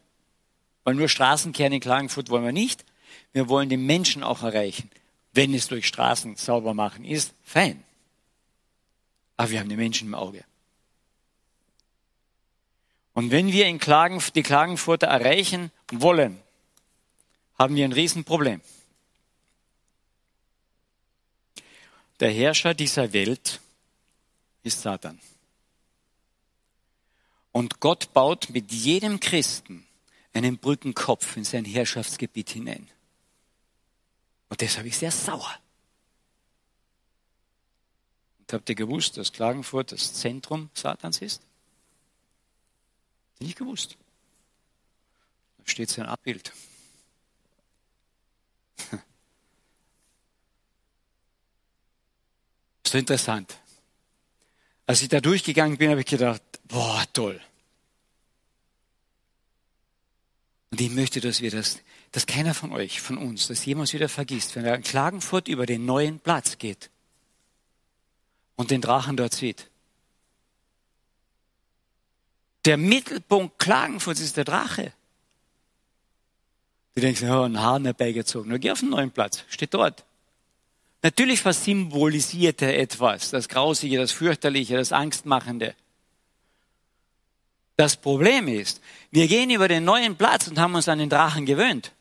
[0.84, 2.84] Weil nur Straßenkern in Klagenfurt wollen wir nicht.
[3.32, 4.90] Wir wollen den Menschen auch erreichen.
[5.34, 7.84] Wenn es durch Straßen sauber machen ist, fein.
[9.38, 10.44] Aber wir haben die Menschen im Auge.
[13.14, 16.42] Und wenn wir in Klagen, die Klagenfurter erreichen wollen,
[17.58, 18.62] haben wir ein Riesenproblem.
[22.20, 23.60] Der Herrscher dieser Welt
[24.64, 25.20] ist Satan.
[27.52, 29.86] Und Gott baut mit jedem Christen
[30.34, 32.90] einen Brückenkopf in sein Herrschaftsgebiet hinein.
[34.50, 35.54] Und deshalb ist er sauer.
[38.40, 41.44] Und habt ihr gewusst, dass Klagenfurt das Zentrum Satans ist?
[43.44, 43.98] Nicht gewusst.
[45.58, 46.52] Da steht sein Abbild.
[52.86, 53.58] So interessant.
[54.86, 57.42] Als ich da durchgegangen bin, habe ich gedacht, boah, toll.
[60.70, 61.80] Und ich möchte, dass wir das
[62.14, 65.66] dass keiner von euch, von uns, das jemals wieder vergisst, wenn er in Klagenfurt über
[65.66, 66.92] den neuen Platz geht
[68.56, 69.72] und den Drachen dort sieht.
[72.66, 74.94] Der Mittelpunkt Klagenfurts ist der Drache.
[76.96, 78.52] Du denkst, ja, ein Hahn herbeigezogen.
[78.52, 80.06] Na, geh auf den neuen Platz, steht dort.
[81.02, 85.76] Natürlich versymbolisiert er etwas, das Grausige, das Fürchterliche, das Angstmachende.
[87.76, 91.46] Das Problem ist, wir gehen über den neuen Platz und haben uns an den Drachen
[91.46, 91.92] gewöhnt.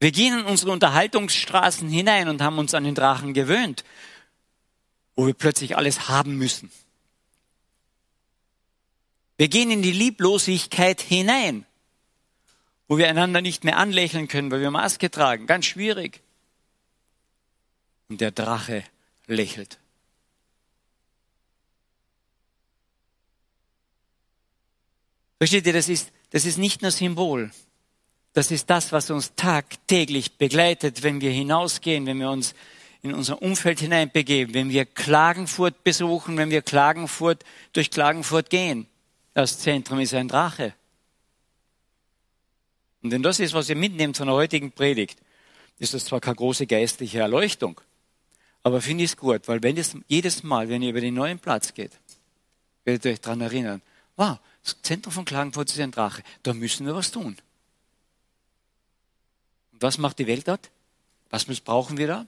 [0.00, 3.84] Wir gehen in unsere Unterhaltungsstraßen hinein und haben uns an den Drachen gewöhnt,
[5.16, 6.70] wo wir plötzlich alles haben müssen.
[9.38, 11.64] Wir gehen in die Lieblosigkeit hinein,
[12.88, 15.46] wo wir einander nicht mehr anlächeln können, weil wir Maske tragen.
[15.46, 16.20] Ganz schwierig.
[18.08, 18.82] Und der Drache
[19.26, 19.78] lächelt.
[25.38, 27.52] Versteht ihr, das ist, das ist nicht nur Symbol.
[28.32, 32.54] Das ist das, was uns tagtäglich begleitet, wenn wir hinausgehen, wenn wir uns
[33.02, 38.88] in unser Umfeld hineinbegeben, wenn wir Klagenfurt besuchen, wenn wir Klagenfurt durch Klagenfurt gehen.
[39.38, 40.74] Das Zentrum ist ein Drache.
[43.02, 45.20] Und wenn das ist, was ihr mitnehmt von der heutigen Predigt,
[45.78, 47.80] ist das zwar keine große geistliche Erleuchtung,
[48.64, 51.38] aber finde ich es gut, weil wenn es jedes Mal, wenn ihr über den neuen
[51.38, 51.92] Platz geht,
[52.82, 53.80] werdet ihr euch daran erinnern,
[54.16, 57.36] wow, das Zentrum von Klagenfurt ist ein Drache, da müssen wir was tun.
[59.72, 60.68] Und was macht die Welt dort?
[61.30, 62.26] Was brauchen wir da?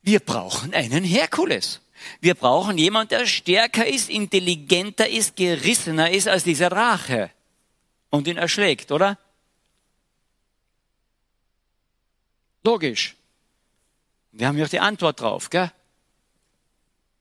[0.00, 1.82] Wir brauchen einen Herkules.
[2.20, 7.30] Wir brauchen jemanden, der stärker ist, intelligenter ist, gerissener ist als dieser Drache
[8.10, 9.18] und ihn erschlägt, oder?
[12.64, 13.14] Logisch.
[14.32, 15.72] Wir haben ja auch die Antwort drauf, gell?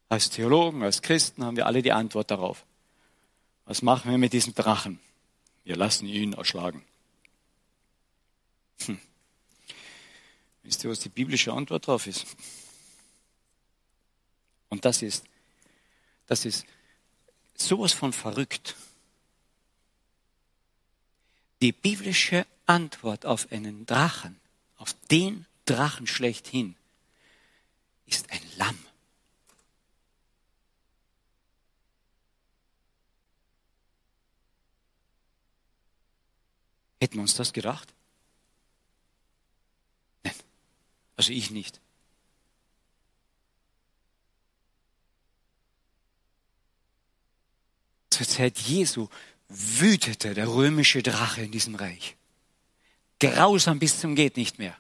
[0.10, 2.66] Als Theologen, als Christen haben wir alle die Antwort darauf.
[3.66, 5.00] Was machen wir mit diesem Drachen?
[5.64, 6.84] Wir lassen ihn erschlagen.
[8.86, 9.00] Hm.
[10.64, 12.26] Wisst ihr, was die biblische Antwort darauf ist?
[14.76, 15.24] Und das ist,
[16.28, 16.66] das ist
[17.56, 18.76] sowas von verrückt.
[21.62, 24.38] Die biblische Antwort auf einen Drachen,
[24.76, 26.76] auf den Drachen schlechthin,
[28.06, 28.78] ist ein Lamm.
[37.00, 37.94] Hätten wir uns das gedacht?
[40.24, 40.36] Nein,
[41.16, 41.80] also ich nicht.
[48.16, 49.10] Zur Zeit Jesu
[49.50, 52.16] wütete der römische Drache in diesem Reich.
[53.20, 54.78] Grausam bis zum geht nicht mehr.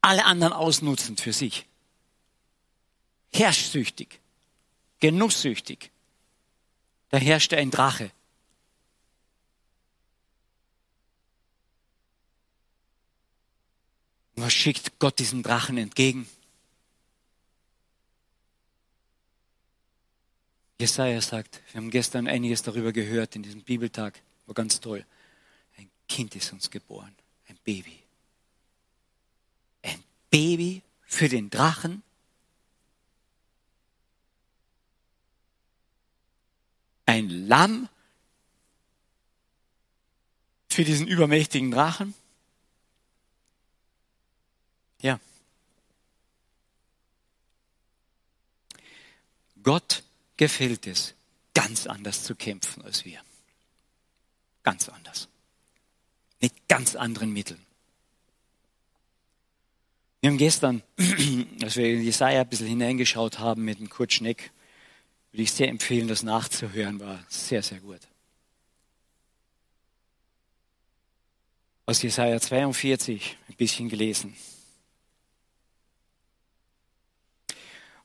[0.00, 1.66] Alle anderen ausnutzend für sich.
[3.32, 4.18] Herrschsüchtig,
[4.98, 5.92] genusssüchtig.
[7.10, 8.10] Da herrschte ein Drache.
[14.34, 16.28] Was schickt Gott diesem Drachen entgegen?
[20.80, 25.04] Jesaja sagt, wir haben gestern einiges darüber gehört in diesem Bibeltag, war ganz toll.
[25.76, 27.14] Ein Kind ist uns geboren,
[27.48, 27.98] ein Baby.
[29.82, 32.04] Ein Baby für den Drachen.
[37.06, 37.88] Ein Lamm
[40.68, 42.14] für diesen übermächtigen Drachen.
[45.00, 45.18] Ja.
[49.64, 50.04] Gott
[50.38, 51.14] gefällt es,
[51.52, 53.20] ganz anders zu kämpfen als wir.
[54.62, 55.28] Ganz anders.
[56.40, 57.60] Mit ganz anderen Mitteln.
[60.20, 60.82] Wir haben gestern,
[61.62, 64.50] als wir in Jesaja ein bisschen hineingeschaut haben mit dem Kurt Schneck,
[65.32, 68.00] würde ich sehr empfehlen, das nachzuhören, war sehr, sehr gut.
[71.86, 74.36] Aus Jesaja 42 ein bisschen gelesen.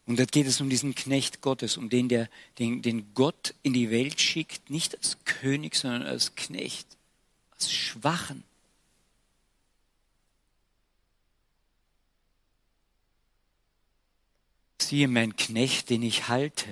[0.05, 3.73] Und dort geht es um diesen Knecht Gottes, um den, der, den, den Gott in
[3.73, 6.87] die Welt schickt, nicht als König, sondern als Knecht,
[7.51, 8.43] als Schwachen.
[14.81, 16.67] Siehe mein Knecht, den ich halte.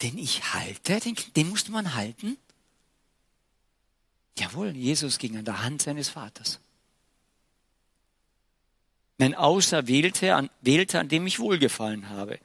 [0.00, 0.98] Den ich halte?
[1.00, 2.38] Den, den musste man halten?
[4.38, 6.60] Jawohl, Jesus ging an der Hand seines Vaters
[9.20, 12.38] mein Auserwählter, an, Wählter, an dem ich wohlgefallen habe.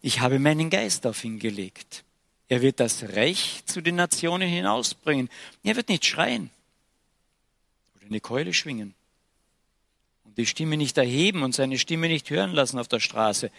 [0.00, 2.04] Ich habe meinen Geist auf ihn gelegt.
[2.48, 5.28] Er wird das Recht zu den Nationen hinausbringen.
[5.62, 6.50] Er wird nicht schreien
[7.96, 8.94] oder eine Keule schwingen
[10.24, 13.50] und die Stimme nicht erheben und seine Stimme nicht hören lassen auf der Straße.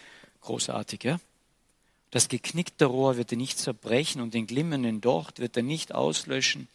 [0.41, 1.19] Großartig, ja?
[2.09, 6.69] Das geknickte Rohr wird er nicht zerbrechen und den glimmenden Docht wird er nicht auslöschen.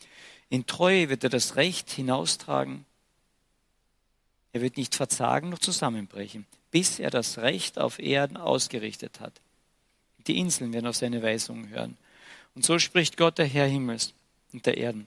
[0.48, 2.84] In Treue wird er das Recht hinaustragen.
[4.52, 9.40] Er wird nicht verzagen noch zusammenbrechen, bis er das Recht auf Erden ausgerichtet hat.
[10.26, 11.96] Die Inseln werden auf seine Weisungen hören.
[12.54, 14.12] Und so spricht Gott, der Herr Himmels
[14.52, 15.06] und der Erden,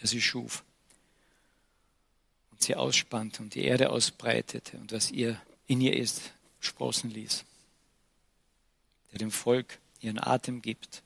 [0.00, 0.64] der sie schuf
[2.50, 7.44] und sie ausspannte und die Erde ausbreitete und was ihr in ihr ist, sprossen ließ,
[9.12, 11.02] der dem Volk ihren Atem gibt.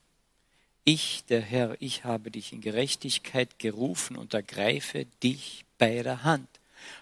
[0.83, 6.47] Ich, der Herr, ich habe dich in Gerechtigkeit gerufen und ergreife dich bei der Hand.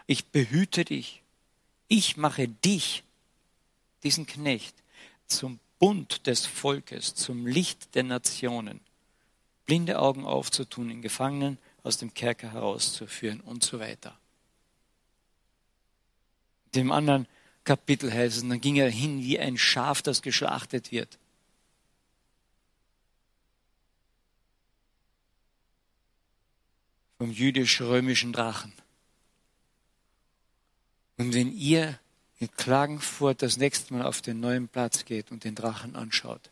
[0.08, 1.22] Ich behüte dich.
[1.88, 3.04] Ich mache dich,
[4.04, 4.76] diesen Knecht,
[5.28, 8.80] zum Bund des Volkes, zum Licht der Nationen,
[9.66, 14.18] blinde Augen aufzutun, in Gefangenen aus dem Kerker herauszuführen und so weiter.
[16.74, 17.28] Dem anderen
[17.64, 21.18] Kapitel heißt es, dann ging er hin wie ein Schaf, das geschlachtet wird.
[27.18, 28.74] Vom jüdisch-römischen Drachen.
[31.18, 32.00] Und wenn ihr
[32.40, 36.50] in Klagenfurt das nächste Mal auf den neuen Platz geht und den Drachen anschaut,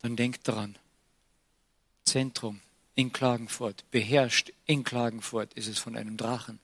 [0.00, 0.76] dann denkt dran,
[2.04, 2.60] Zentrum
[2.94, 6.58] in Klagenfurt, beherrscht in Klagenfurt ist es von einem Drachen.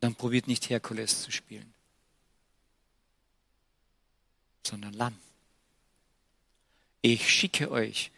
[0.00, 1.72] Dann probiert nicht Herkules zu spielen,
[4.64, 5.16] sondern Lamm.
[7.00, 8.10] Ich schicke euch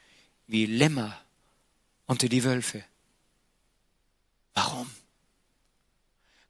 [0.47, 1.21] wie Lämmer
[2.07, 2.85] unter die Wölfe.
[4.55, 4.91] Warum?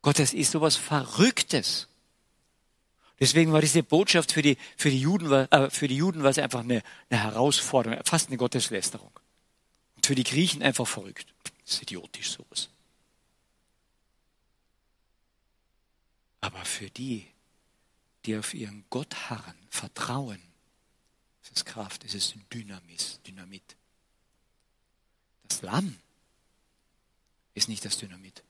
[0.02, 1.88] Gott, das ist sowas Verrücktes.
[3.18, 6.38] Deswegen war diese Botschaft für die, für die Juden, äh, für die Juden war es
[6.38, 9.12] einfach eine, eine Herausforderung, fast eine Gotteslästerung.
[9.96, 11.34] Und für die Griechen einfach verrückt.
[11.64, 12.70] Das ist idiotisch sowas.
[16.40, 17.26] Aber für die,
[18.24, 20.40] die auf ihren Gott harren, vertrauen,
[21.42, 23.76] ist es Kraft, ist es Dynamis, Dynamit.
[25.46, 25.98] Das Lamm
[27.52, 28.42] ist nicht das Dynamit.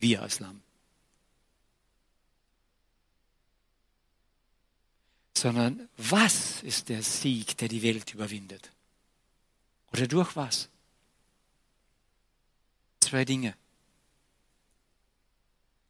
[0.00, 0.62] Wir als Lamm.
[5.42, 8.70] Sondern was ist der Sieg, der die Welt überwindet?
[9.92, 10.68] Oder durch was?
[13.00, 13.56] Zwei Dinge.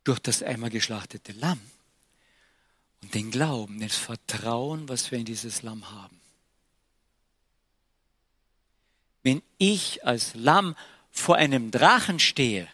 [0.05, 1.61] Durch das einmal geschlachtete Lamm
[3.03, 6.18] und den Glauben, das Vertrauen, was wir in dieses Lamm haben.
[9.22, 10.74] Wenn ich als Lamm
[11.11, 12.68] vor einem Drachen stehe,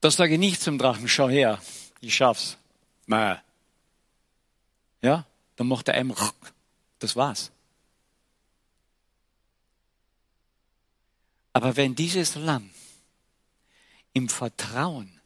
[0.00, 1.60] das sage ich nicht zum Drachen, schau her,
[2.00, 2.56] ich schaff's.
[3.06, 3.38] Mäh.
[5.02, 5.26] Ja,
[5.56, 6.14] dann macht er einem,
[6.98, 7.50] das war's.
[11.52, 12.70] Aber wenn dieses Lamm
[14.12, 15.20] im Vertrauen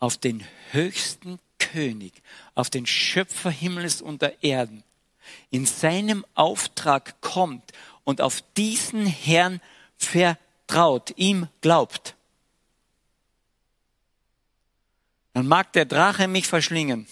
[0.00, 2.22] auf den höchsten König,
[2.54, 4.82] auf den Schöpfer Himmels und der Erden,
[5.50, 7.72] in seinem Auftrag kommt
[8.04, 9.60] und auf diesen Herrn
[9.96, 12.16] vertraut, ihm glaubt,
[15.34, 17.06] dann mag der Drache mich verschlingen,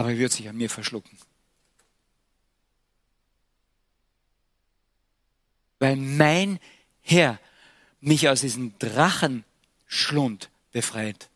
[0.00, 1.18] aber er wird sich an mir verschlucken.
[5.78, 6.58] Weil mein
[7.02, 7.38] Herr
[8.00, 11.28] mich aus diesem Drachenschlund befreit.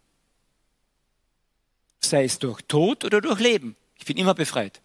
[2.00, 3.76] Sei es durch Tod oder durch Leben.
[3.98, 4.80] Ich bin immer befreit.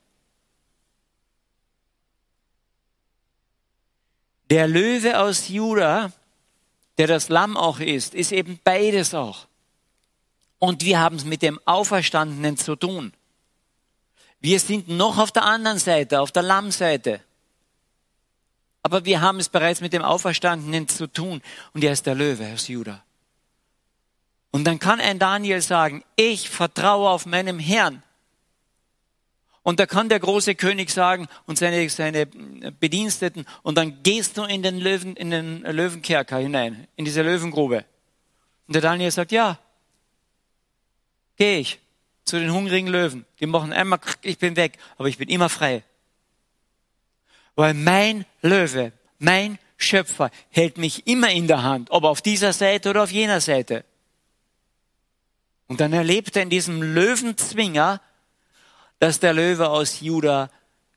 [4.49, 6.11] Der Löwe aus Juda,
[6.97, 9.47] der das Lamm auch ist, ist eben beides auch.
[10.57, 13.13] Und wir haben es mit dem Auferstandenen zu tun.
[14.41, 17.21] Wir sind noch auf der anderen Seite, auf der Lammseite.
[18.81, 21.41] Aber wir haben es bereits mit dem Auferstandenen zu tun.
[21.73, 23.03] Und er ist der Löwe aus Juda.
[24.51, 28.01] Und dann kann ein Daniel sagen, ich vertraue auf meinem Herrn.
[29.61, 34.43] Und da kann der große König sagen und seine, seine Bediensteten, und dann gehst du
[34.43, 37.85] in den Löwen, in den Löwenkerker hinein, in diese Löwengrube.
[38.67, 39.59] Und der Daniel sagt, ja,
[41.35, 41.79] gehe ich
[42.29, 43.25] zu den hungrigen Löwen.
[43.39, 45.83] Die machen einmal, ich bin weg, aber ich bin immer frei.
[47.55, 52.89] Weil mein Löwe, mein Schöpfer hält mich immer in der Hand, ob auf dieser Seite
[52.89, 53.83] oder auf jener Seite.
[55.67, 58.01] Und dann erlebt er in diesem Löwenzwinger,
[58.99, 60.49] dass der Löwe aus Juda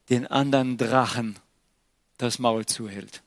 [0.09, 1.39] den anderen Drachen
[2.19, 3.23] das Maul zuhält.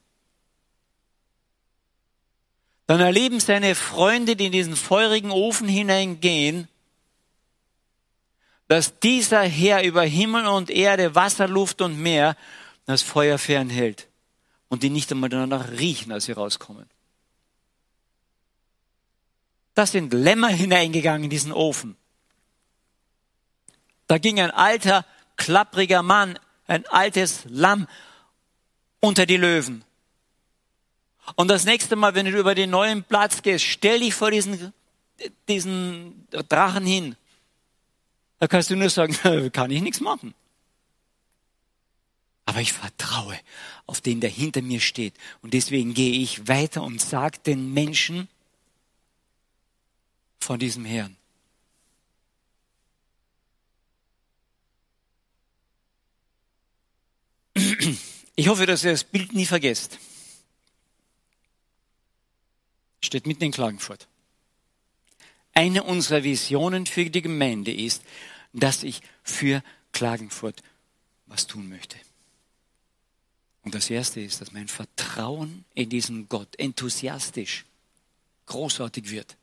[2.87, 6.67] Dann erleben seine Freunde, die in diesen feurigen Ofen hineingehen,
[8.67, 12.35] dass dieser Herr über Himmel und Erde, Wasser, Luft und Meer
[12.85, 14.07] das Feuer fernhält
[14.69, 16.89] und die nicht einmal danach riechen, als sie rauskommen.
[19.75, 21.97] Da sind Lämmer hineingegangen in diesen Ofen.
[24.07, 25.05] Da ging ein alter,
[25.35, 27.87] klappriger Mann, ein altes Lamm
[28.99, 29.83] unter die Löwen.
[31.35, 34.73] Und das nächste Mal, wenn du über den neuen Platz gehst, stell dich vor diesen,
[35.47, 37.15] diesen Drachen hin.
[38.39, 39.13] Da kannst du nur sagen,
[39.53, 40.33] kann ich nichts machen.
[42.45, 43.39] Aber ich vertraue
[43.87, 45.15] auf den, der hinter mir steht.
[45.41, 48.27] Und deswegen gehe ich weiter und sage den Menschen
[50.39, 51.15] von diesem Herrn.
[58.37, 59.97] Ich hoffe, dass ihr das Bild nie vergesst.
[63.01, 64.09] Steht mitten in Klagenfurt.
[65.55, 68.03] Eine unserer Visionen für die Gemeinde ist,
[68.53, 70.61] dass ich für Klagenfurt
[71.27, 71.97] was tun möchte.
[73.63, 77.65] Und das erste ist, dass mein Vertrauen in diesen Gott enthusiastisch
[78.45, 79.37] großartig wird.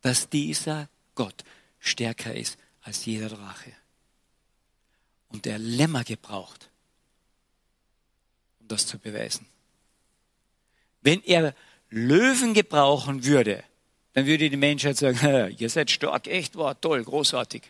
[0.00, 1.44] Dass dieser Gott
[1.80, 3.72] stärker ist als jeder Drache.
[5.28, 6.70] Und der Lämmer gebraucht,
[8.60, 9.46] um das zu beweisen.
[11.00, 11.54] Wenn er
[11.90, 13.64] Löwen gebrauchen würde,
[14.14, 17.62] dann würde die Menschheit sagen, ihr seid stark, echt, war toll, großartig.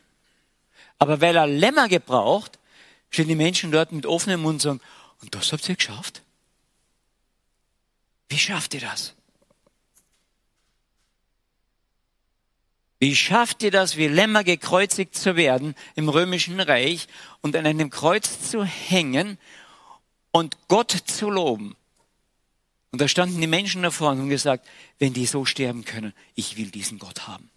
[0.99, 2.59] Aber weil er Lämmer gebraucht,
[3.11, 4.80] stehen die Menschen dort mit offenem Mund und sagen,
[5.20, 6.22] und das habt ihr geschafft?
[8.28, 9.14] Wie schafft ihr das?
[12.99, 17.09] Wie schafft ihr das, wie Lämmer gekreuzigt zu werden im römischen Reich
[17.40, 19.38] und an einem Kreuz zu hängen
[20.30, 21.76] und Gott zu loben?
[22.93, 24.68] Und da standen die Menschen davor und haben gesagt,
[24.99, 27.51] wenn die so sterben können, ich will diesen Gott haben.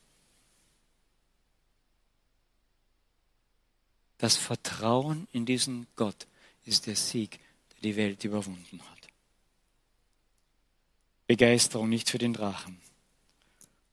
[4.18, 6.26] Das Vertrauen in diesen Gott
[6.64, 7.40] ist der Sieg,
[7.74, 9.10] der die Welt überwunden hat.
[11.28, 12.80] Begeisterung nicht für den Drachen,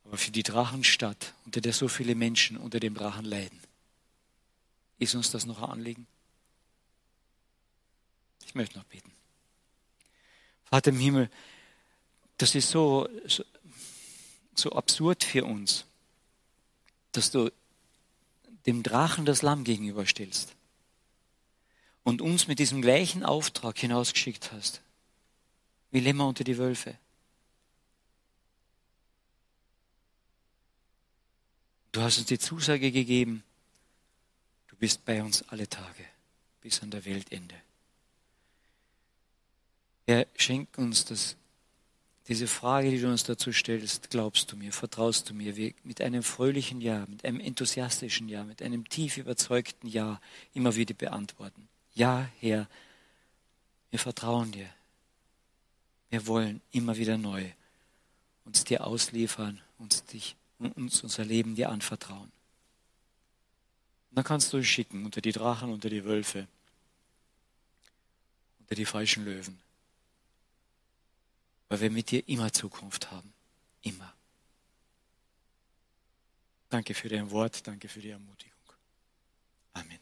[0.05, 3.59] aber für die Drachenstadt, unter der so viele Menschen unter dem Drachen leiden.
[5.01, 6.07] Ist uns das noch ein Anliegen?
[8.47, 9.11] Ich möchte noch beten.
[10.73, 11.31] Vater im Himmel,
[12.39, 13.07] das ist so,
[14.55, 15.85] so, absurd für uns,
[17.13, 17.53] dass du
[18.65, 20.55] dem Drachen das Lamm gegenüberstellst
[22.05, 24.81] und uns mit diesem gleichen Auftrag hinausgeschickt hast,
[25.91, 26.97] wie Lämmer unter die Wölfe.
[31.93, 33.45] Du hast uns die Zusage gegeben,
[34.69, 36.07] du bist bei uns alle Tage
[36.63, 37.57] bis an der Weltende.
[40.07, 41.37] Er schenkt uns das,
[42.29, 46.23] diese Frage, die du uns dazu stellst, glaubst du mir, vertraust du mir, mit einem
[46.23, 50.21] fröhlichen Ja, mit einem enthusiastischen Ja, mit einem tief überzeugten Ja
[50.55, 51.69] immer wieder beantworten.
[51.95, 52.69] Ja, Herr,
[53.91, 54.69] wir vertrauen dir.
[56.11, 57.51] Wir wollen immer wieder neu
[58.45, 62.31] uns dir ausliefern, uns dich, uns unser Leben dir anvertrauen.
[64.11, 66.47] Und dann kannst du uns schicken unter die Drachen, unter die Wölfe,
[68.61, 69.59] unter die falschen Löwen
[71.73, 73.33] weil wir mit dir immer Zukunft haben.
[73.81, 74.15] Immer.
[76.69, 78.75] Danke für dein Wort, danke für die Ermutigung.
[79.73, 80.02] Amen.